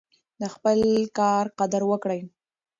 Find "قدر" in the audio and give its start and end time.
1.59-1.81